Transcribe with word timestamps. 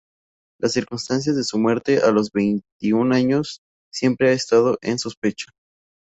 Las 0.59 0.73
circunstancias 0.73 1.35
de 1.35 1.43
su 1.43 1.59
muerte 1.59 1.99
a 1.99 2.09
los 2.09 2.31
veintiún 2.31 3.13
años 3.13 3.59
siempre 3.93 4.29
han 4.29 4.33
estado 4.33 4.79
en 4.81 4.97
sospecha. 4.97 5.45